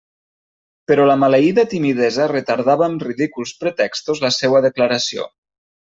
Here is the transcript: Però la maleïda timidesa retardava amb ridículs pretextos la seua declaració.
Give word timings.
Però 0.91 1.05
la 1.09 1.17
maleïda 1.23 1.65
timidesa 1.75 2.27
retardava 2.33 2.87
amb 2.89 3.05
ridículs 3.09 3.55
pretextos 3.63 4.27
la 4.29 4.35
seua 4.41 4.67
declaració. 4.71 5.29